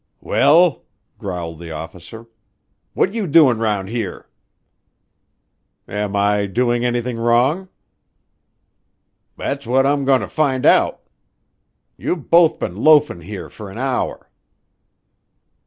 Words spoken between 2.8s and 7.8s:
"what you doin' round here?" "Am I doing anything wrong?"